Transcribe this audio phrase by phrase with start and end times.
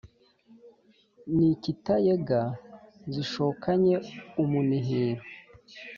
[1.33, 2.41] Ni ikitayega
[3.13, 3.95] zishokanye
[4.41, 5.23] umunihiro,